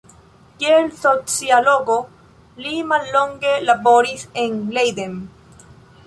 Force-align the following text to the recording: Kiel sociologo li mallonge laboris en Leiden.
Kiel 0.61 0.85
sociologo 0.99 1.97
li 2.65 2.73
mallonge 2.91 3.53
laboris 3.67 4.23
en 4.45 4.57
Leiden. 4.79 5.21